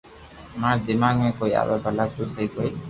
ماري 0.61 0.81
دماغ 0.87 1.13
۾ 1.27 1.29
ڪوئي 1.39 1.51
آوي 1.61 1.75
ڀلا 1.83 2.05
تو 2.13 2.21
تي 2.33 2.43
ڪي 2.53 2.67